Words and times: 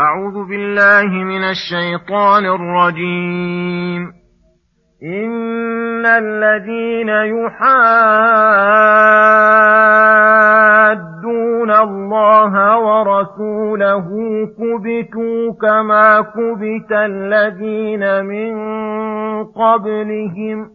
أعوذ 0.00 0.48
بالله 0.48 1.08
من 1.24 1.44
الشيطان 1.44 2.44
الرجيم. 2.46 4.02
إن 5.02 6.06
الذين 6.06 7.08
يحادون 7.08 7.70
الله 11.70 12.78
ورسوله 12.78 14.06
كبتوا 14.58 15.52
كما 15.62 16.20
كبت 16.20 16.92
الذين 16.92 18.24
من 18.24 18.54
قبلهم 19.44 20.70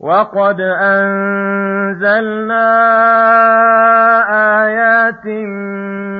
وقد 0.00 0.60
أنزلنا 0.80 2.68
آيات 4.64 5.26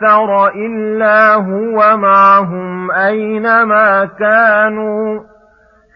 أكثر 0.00 0.48
إلا 0.48 1.34
هو 1.34 1.96
معهم 1.96 2.90
أينما 2.90 4.04
كانوا 4.18 5.20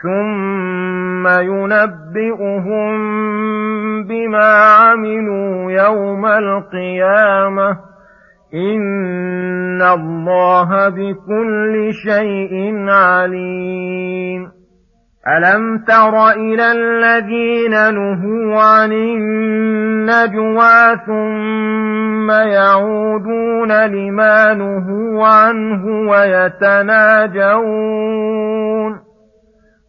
ثم 0.02 1.28
ينبئهم 1.28 2.94
بما 4.04 4.64
عملوا 4.64 5.72
يوم 5.72 6.26
القيامة. 6.26 7.78
إن 8.54 9.82
الله 9.82 10.88
بكل 10.88 11.90
شيء 11.92 12.88
عليم. 12.88 14.63
ألم 15.28 15.78
تر 15.78 16.30
إلى 16.30 16.72
الذين 16.72 17.70
نهوا 17.70 18.62
عن 18.62 18.92
النجوى 18.92 20.96
ثم 21.06 22.30
يعودون 22.30 23.86
لما 23.86 24.54
نهوا 24.54 25.26
عنه 25.26 25.86
ويتناجون 26.10 27.44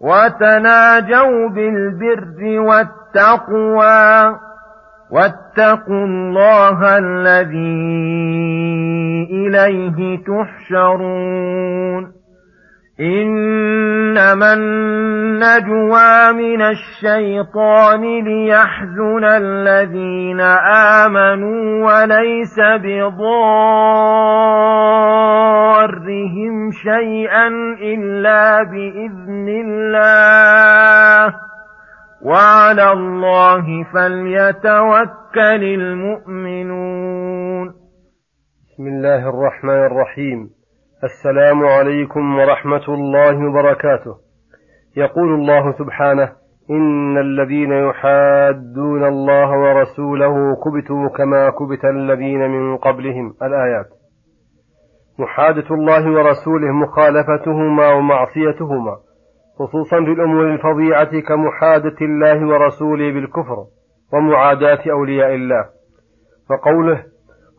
وتناجوا 0.00 1.48
بالبر 1.48 2.60
والتقوى. 2.60 4.38
واتقوا 5.10 6.04
الله 6.04 6.98
الذي 6.98 7.96
إليه 9.30 10.18
تحشرون. 10.24 12.15
إنما 13.00 14.52
النجوى 14.52 16.32
من 16.32 16.62
الشيطان 16.62 18.24
ليحزن 18.24 19.24
الذين 19.24 20.40
آمنوا 21.04 21.86
وليس 21.86 22.58
بضارهم 22.58 23.10
شيئا 26.70 27.48
إلا 27.82 28.62
بإذن 28.62 29.48
الله. 29.48 31.34
وعلى 32.22 32.92
الله 32.92 33.84
فليتوكل 33.94 35.64
المؤمنون. 35.64 37.66
بسم 38.66 38.86
الله 38.86 39.28
الرحمن 39.28 39.86
الرحيم. 39.86 40.55
السلام 41.04 41.66
عليكم 41.66 42.38
ورحمة 42.38 42.88
الله 42.88 43.50
وبركاته. 43.50 44.14
يقول 44.96 45.34
الله 45.34 45.72
سبحانه 45.72 46.32
إن 46.70 47.18
الذين 47.18 47.72
يحادون 47.72 49.04
الله 49.04 49.50
ورسوله 49.50 50.56
كبتوا 50.64 51.08
كما 51.08 51.50
كبت 51.50 51.84
الذين 51.84 52.50
من 52.50 52.76
قبلهم. 52.76 53.34
الآيات. 53.42 53.86
محادة 55.18 55.68
الله 55.70 56.12
ورسوله 56.12 56.72
مخالفتهما 56.72 57.92
ومعصيتهما 57.92 58.96
خصوصا 59.58 59.96
في 60.04 60.12
الأمور 60.12 60.52
الفظيعة 60.52 61.20
كمحادة 61.20 61.96
الله 62.00 62.46
ورسوله 62.46 63.12
بالكفر 63.12 63.64
ومعاداة 64.12 64.90
أولياء 64.90 65.34
الله. 65.34 65.64
فقوله 66.48 67.02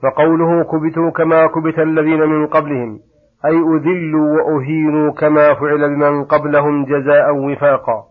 فقوله 0.03 0.63
كبتوا 0.63 1.11
كما 1.11 1.47
كبت 1.47 1.79
الذين 1.79 2.19
من 2.19 2.47
قبلهم. 2.47 2.99
أي 3.47 3.53
أذلوا 3.53 4.41
وأهينوا 4.41 5.11
كما 5.11 5.53
فعل 5.53 5.95
بمن 5.95 6.25
قبلهم 6.25 6.85
جزاء 6.85 7.35
وفاقا. 7.35 8.03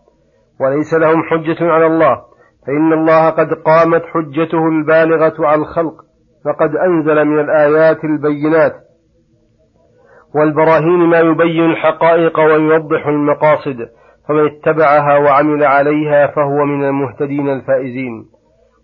وليس 0.61 0.93
لهم 0.93 1.23
حجة 1.23 1.71
على 1.71 1.85
الله. 1.85 2.21
فإن 2.67 2.93
الله 2.93 3.29
قد 3.29 3.53
قامت 3.53 4.03
حجته 4.05 4.67
البالغة 4.67 5.47
على 5.47 5.61
الخلق. 5.61 5.93
فقد 6.45 6.75
أنزل 6.75 7.25
من 7.25 7.39
الآيات 7.39 8.03
البينات. 8.03 8.73
والبراهين 10.35 10.99
ما 11.09 11.19
يبين 11.19 11.65
الحقائق 11.65 12.39
ويوضح 12.39 13.07
المقاصد. 13.07 13.77
فمن 14.27 14.45
اتبعها 14.45 15.17
وعمل 15.17 15.63
عليها 15.63 16.27
فهو 16.27 16.65
من 16.65 16.83
المهتدين 16.83 17.49
الفائزين. 17.49 18.25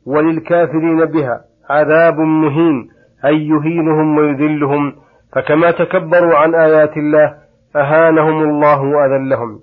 وللكافرين 0.08 1.06
بها 1.06 1.42
عذاب 1.70 2.20
مهين. 2.20 2.90
أي 3.26 3.48
يهينهم 3.48 4.18
ويذلهم 4.18 5.03
فكما 5.36 5.72
تكبروا 5.72 6.36
عن 6.36 6.56
آيات 6.56 6.98
الله 6.98 7.34
أهانهم 7.76 8.44
الله 8.44 8.82
وأذلهم. 8.82 9.60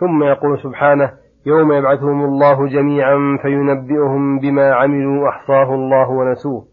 ثم 0.00 0.22
يقول 0.22 0.58
سبحانه 0.58 1.10
يوم 1.46 1.72
يبعثهم 1.72 2.24
الله 2.24 2.68
جميعا 2.68 3.38
فينبئهم 3.42 4.38
بما 4.38 4.74
عملوا 4.74 5.28
أحصاه 5.28 5.74
الله 5.74 6.10
ونسوه. 6.10 6.64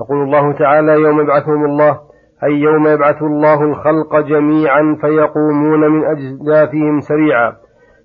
يقول 0.00 0.22
الله 0.22 0.52
تعالى 0.52 0.92
يوم 0.92 1.20
يبعثهم 1.20 1.64
الله 1.64 2.00
أي 2.44 2.52
يوم 2.52 2.86
يبعث 2.86 3.22
الله 3.22 3.62
الخلق 3.62 4.20
جميعا 4.20 4.98
فيقومون 5.00 5.80
من 5.90 6.04
أجدافهم 6.04 7.00
سريعا 7.00 7.52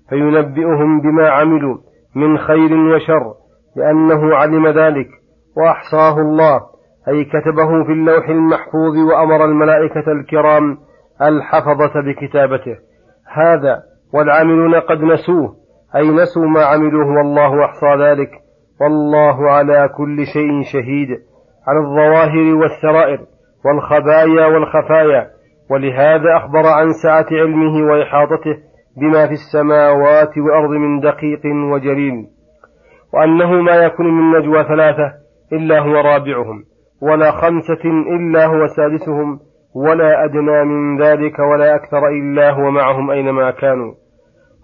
فينبئهم 0.08 1.00
بما 1.00 1.30
عملوا 1.30 1.76
من 2.16 2.38
خير 2.38 2.76
وشر 2.76 3.34
لأنه 3.76 4.34
علم 4.34 4.66
ذلك 4.66 5.08
وأحصاه 5.56 6.20
الله. 6.20 6.60
أي 7.08 7.24
كتبه 7.24 7.84
في 7.84 7.92
اللوح 7.92 8.28
المحفوظ 8.28 8.96
وأمر 9.12 9.44
الملائكة 9.44 10.12
الكرام 10.12 10.78
الحفظة 11.22 11.92
بكتابته. 12.00 12.76
هذا 13.32 13.82
والعاملون 14.14 14.74
قد 14.74 15.02
نسوه 15.02 15.56
أي 15.96 16.10
نسوا 16.10 16.46
ما 16.46 16.64
عملوه 16.64 17.16
والله 17.16 17.64
أحصى 17.64 17.94
ذلك. 18.00 18.30
والله 18.80 19.50
على 19.50 19.88
كل 19.96 20.26
شيء 20.26 20.62
شهيد 20.62 21.08
على 21.68 21.78
الظواهر 21.78 22.54
والسرائر 22.54 23.20
والخبايا 23.64 24.46
والخفايا. 24.46 25.30
ولهذا 25.70 26.36
أخبر 26.36 26.66
عن 26.66 26.92
سعة 26.92 27.26
علمه 27.32 27.92
وإحاطته 27.92 28.56
بما 28.96 29.26
في 29.26 29.32
السماوات 29.32 30.38
والأرض 30.38 30.70
من 30.70 31.00
دقيق 31.00 31.40
وجليل. 31.72 32.26
وأنه 33.14 33.50
ما 33.50 33.76
يكون 33.76 34.06
من 34.06 34.38
نجوى 34.38 34.64
ثلاثة 34.64 35.12
إلا 35.52 35.78
هو 35.78 35.92
رابعهم. 35.92 36.69
ولا 37.02 37.30
خمسة 37.30 37.84
إلا 38.16 38.46
هو 38.46 38.66
سادسهم 38.66 39.38
ولا 39.74 40.24
أدنى 40.24 40.64
من 40.64 41.02
ذلك 41.02 41.38
ولا 41.38 41.74
أكثر 41.74 42.08
إلا 42.08 42.50
هو 42.50 42.70
معهم 42.70 43.10
أينما 43.10 43.50
كانوا. 43.50 43.94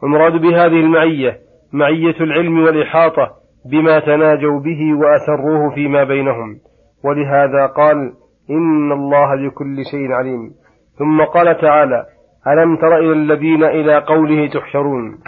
المراد 0.02 0.32
بهذه 0.32 0.80
المعية 0.80 1.38
معية 1.72 2.20
العلم 2.20 2.64
والإحاطة 2.64 3.30
بما 3.70 3.98
تناجوا 3.98 4.60
به 4.60 4.94
وأسروه 4.94 5.74
فيما 5.74 6.04
بينهم. 6.04 6.56
ولهذا 7.04 7.66
قال 7.66 8.12
إن 8.50 8.92
الله 8.92 9.48
بكل 9.48 9.76
شيء 9.90 10.12
عليم. 10.12 10.50
ثم 10.98 11.24
قال 11.24 11.60
تعالى 11.60 12.06
ألم 12.48 12.76
تر 12.76 12.98
إلى 12.98 13.12
الذين 13.12 13.64
إلى 13.64 13.98
قوله 13.98 14.48
تحشرون؟ 14.48 15.18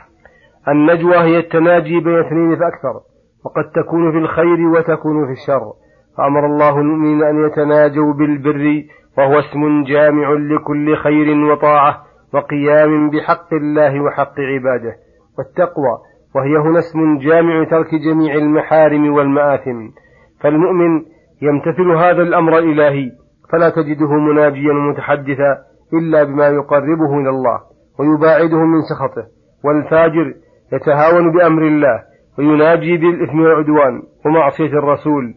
النجوى 0.69 1.17
هي 1.17 1.39
التناجي 1.39 2.01
بين 2.01 2.19
اثنين 2.19 2.57
فأكثر 2.57 3.01
وقد 3.45 3.71
تكون 3.71 4.13
في 4.13 4.19
الخير 4.19 4.61
وتكون 4.61 5.27
في 5.27 5.33
الشر. 5.33 5.73
فأمر 6.19 6.47
الله 6.47 6.79
المؤمنين 6.79 7.23
أن 7.23 7.47
يتناجوا 7.47 8.15
بالبر 8.15 8.82
وهو 9.19 9.38
اسم 9.38 9.85
جامع 9.85 10.32
لكل 10.32 10.97
خير 10.97 11.44
وطاعة 11.53 12.03
وقيام 12.35 13.11
بحق 13.11 13.55
الله 13.55 14.00
وحق 14.00 14.41
عباده 14.41 14.94
والتقوى 15.38 15.99
وهي 16.35 16.56
هنا 16.56 16.79
اسم 16.79 17.19
جامع 17.19 17.65
ترك 17.65 17.94
جميع 17.94 18.35
المحارم 18.35 19.12
والمآثم. 19.12 19.88
فالمؤمن 20.41 21.03
يمتثل 21.43 21.91
هذا 21.91 22.23
الأمر 22.23 22.59
الإلهي 22.59 23.11
فلا 23.53 23.71
تجده 23.71 24.12
مناجيا 24.12 24.73
متحدثا 24.73 25.59
إلا 25.94 26.25
بما 26.25 26.47
يقربه 26.47 27.19
إلى 27.21 27.31
الله 27.31 27.61
ويباعده 27.99 28.59
من 28.59 28.81
سخطه. 28.91 29.26
والفاجر 29.64 30.35
يتهاون 30.73 31.32
بأمر 31.32 31.62
الله 31.62 32.03
ويناجي 32.38 32.97
بالإثم 32.97 33.41
والعدوان 33.41 34.03
ومعصية 34.26 34.73
الرسول 34.79 35.35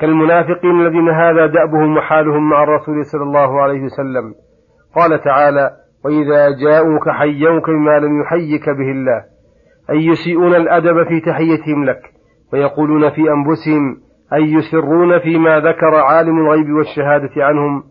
كالمنافقين 0.00 0.80
الذين 0.80 1.08
هذا 1.08 1.46
دأبهم 1.46 1.96
وحالهم 1.96 2.50
مع 2.50 2.62
الرسول 2.62 3.04
صلى 3.04 3.22
الله 3.22 3.60
عليه 3.62 3.82
وسلم. 3.84 4.34
قال 4.96 5.20
تعالى 5.20 5.70
وإذا 6.04 6.48
جاءوك 6.64 7.08
حيوك 7.08 7.70
بما 7.70 7.98
لم 7.98 8.20
يحيك 8.20 8.68
به 8.68 8.90
الله 8.90 9.24
أي 9.90 10.06
يسيئون 10.06 10.54
الأدب 10.54 11.08
في 11.08 11.20
تحيتهم 11.20 11.84
لك 11.84 12.00
ويقولون 12.52 13.10
في 13.10 13.32
أنفسهم 13.32 13.96
أي 14.32 14.52
يسرون 14.52 15.18
فيما 15.18 15.60
ذكر 15.60 15.94
عالم 15.94 16.38
الغيب 16.38 16.72
والشهادة 16.72 17.30
عنهم 17.36 17.82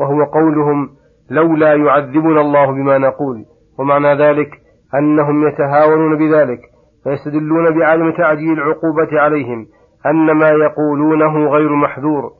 وهو 0.00 0.24
قولهم 0.24 0.88
لولا 1.30 1.74
يعذبنا 1.74 2.40
الله 2.40 2.66
بما 2.66 2.98
نقول 2.98 3.44
ومعنى 3.78 4.14
ذلك 4.14 4.50
أنهم 4.94 5.48
يتهاونون 5.48 6.18
بذلك 6.18 6.60
فيستدلون 7.04 7.78
بعدم 7.78 8.12
تعجيل 8.12 8.52
العقوبة 8.52 9.20
عليهم 9.20 9.66
أن 10.10 10.30
ما 10.38 10.50
يقولونه 10.50 11.48
غير 11.48 11.72
محذور. 11.72 12.32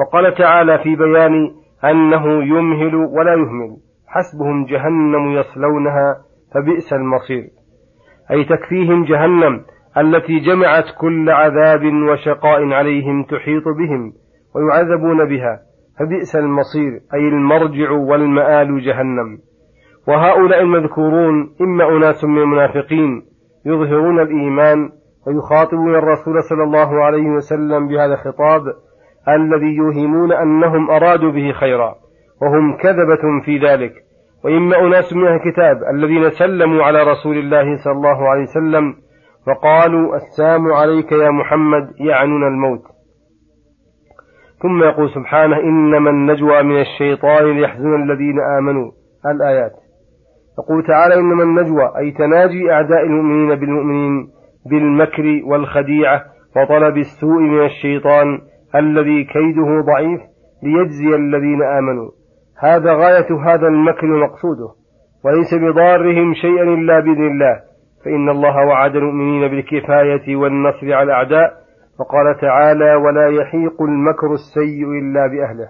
وقال 0.00 0.34
تعالى 0.34 0.78
في 0.78 0.96
بيان 0.96 1.50
أنه 1.84 2.44
يمهل 2.44 2.94
ولا 2.94 3.32
يهمل. 3.32 3.76
حسبهم 4.06 4.64
جهنم 4.64 5.30
يصلونها 5.32 6.16
فبئس 6.54 6.92
المصير. 6.92 7.44
أي 8.30 8.44
تكفيهم 8.44 9.04
جهنم 9.04 9.60
التي 9.98 10.38
جمعت 10.38 10.84
كل 11.00 11.30
عذاب 11.30 11.84
وشقاء 11.84 12.72
عليهم 12.72 13.22
تحيط 13.24 13.64
بهم 13.64 14.12
ويعذبون 14.54 15.28
بها 15.28 15.60
فبئس 15.98 16.36
المصير 16.36 16.92
أي 17.14 17.28
المرجع 17.28 17.90
والمآل 17.90 18.80
جهنم. 18.80 19.38
وهؤلاء 20.08 20.60
المذكورون 20.60 21.54
إما 21.60 21.96
أناس 21.96 22.24
من 22.24 22.38
المنافقين 22.38 23.22
يظهرون 23.66 24.20
الإيمان 24.20 24.88
ويخاطبون 25.26 25.94
الرسول 25.94 26.42
صلى 26.42 26.62
الله 26.62 27.04
عليه 27.04 27.30
وسلم 27.30 27.88
بهذا 27.88 28.14
الخطاب 28.14 28.62
الذي 29.28 29.76
يوهمون 29.76 30.32
أنهم 30.32 30.90
أرادوا 30.90 31.32
به 31.32 31.52
خيرا 31.52 31.94
وهم 32.42 32.76
كذبة 32.76 33.44
في 33.44 33.58
ذلك. 33.58 33.92
وإما 34.44 34.80
أناس 34.80 35.12
من 35.12 35.26
الكتاب 35.26 35.76
الذين 35.94 36.30
سلموا 36.30 36.84
على 36.84 37.02
رسول 37.02 37.38
الله 37.38 37.76
صلى 37.84 37.92
الله 37.92 38.28
عليه 38.28 38.42
وسلم 38.42 38.94
وقالوا 39.48 40.16
السام 40.16 40.72
عليك 40.72 41.12
يا 41.12 41.30
محمد 41.30 41.90
يعنون 42.00 42.46
الموت. 42.46 42.82
ثم 44.62 44.82
يقول 44.82 45.10
سبحانه 45.10 45.56
إنما 45.56 46.10
النجوى 46.10 46.62
من 46.62 46.80
الشيطان 46.80 47.44
ليحزن 47.44 47.94
الذين 48.02 48.40
آمنوا. 48.58 48.90
الآيات. 49.26 49.72
يقول 50.58 50.86
تعالى 50.86 51.14
إنما 51.14 51.42
النجوى 51.42 51.92
أي 51.98 52.10
تناجي 52.10 52.72
أعداء 52.72 53.02
المؤمنين 53.02 53.60
بالمؤمنين 53.60 54.28
بالمكر 54.66 55.40
والخديعة 55.44 56.24
وطلب 56.56 56.96
السوء 56.96 57.40
من 57.40 57.64
الشيطان 57.64 58.38
الذي 58.74 59.24
كيده 59.24 59.80
ضعيف 59.80 60.20
ليجزي 60.62 61.14
الذين 61.16 61.62
آمنوا. 61.62 62.10
هذا 62.58 62.92
غاية 62.92 63.40
هذا 63.44 63.66
المكر 63.68 64.06
مقصوده. 64.06 64.68
وليس 65.24 65.54
بضارهم 65.54 66.34
شيئا 66.34 66.62
إلا 66.62 67.00
بإذن 67.00 67.26
الله. 67.26 67.60
فإن 68.04 68.28
الله 68.28 68.66
وعد 68.66 68.96
المؤمنين 68.96 69.48
بالكفاية 69.48 70.36
والنصر 70.36 70.92
على 70.92 71.02
الأعداء 71.02 71.52
وقال 72.00 72.40
تعالى 72.40 72.94
ولا 72.94 73.28
يحيق 73.28 73.82
المكر 73.82 74.32
السيء 74.32 74.88
إلا 74.88 75.26
بأهله. 75.26 75.68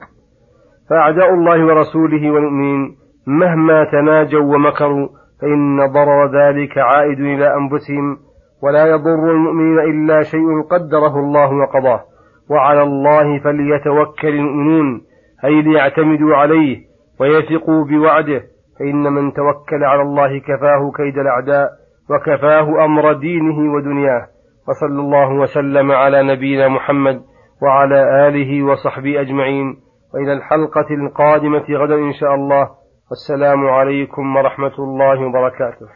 فأعداء 0.90 1.34
الله 1.34 1.66
ورسوله 1.66 2.30
والمؤمنين 2.30 2.96
مهما 3.26 3.84
تناجوا 3.84 4.54
ومكروا 4.54 5.08
فإن 5.40 5.76
ضرر 5.92 6.26
ذلك 6.26 6.78
عائد 6.78 7.20
إلى 7.20 7.54
أنفسهم 7.56 8.16
ولا 8.62 8.86
يضر 8.86 9.30
المؤمنين 9.30 9.78
إلا 9.78 10.22
شيء 10.22 10.62
قدره 10.70 11.18
الله 11.18 11.54
وقضاه. 11.54 12.00
وعلى 12.50 12.82
الله 12.82 13.38
فليتوكل 13.38 14.28
المؤمنون 14.28 15.00
أي 15.44 15.62
ليعتمدوا 15.62 16.36
عليه 16.36 16.78
ويثقوا 17.20 17.84
بوعده. 17.84 18.42
فإن 18.78 19.02
من 19.02 19.32
توكل 19.32 19.84
على 19.84 20.02
الله 20.02 20.38
كفاه 20.38 20.92
كيد 20.96 21.18
الأعداء 21.18 21.68
وكفاه 22.10 22.84
أمر 22.84 23.12
دينه 23.12 23.74
ودنياه. 23.74 24.26
وصلى 24.68 25.00
الله 25.00 25.32
وسلم 25.32 25.92
على 25.92 26.22
نبينا 26.22 26.68
محمد 26.68 27.22
وعلى 27.62 28.28
آله 28.28 28.62
وصحبه 28.62 29.20
أجمعين. 29.20 29.76
وإلى 30.14 30.32
الحلقة 30.32 30.94
القادمة 30.94 31.64
غدا 31.70 31.94
إن 31.94 32.12
شاء 32.12 32.34
الله. 32.34 32.68
والسلام 33.10 33.68
عليكم 33.68 34.36
ورحمة 34.36 34.74
الله 34.78 35.26
وبركاته. 35.26 35.86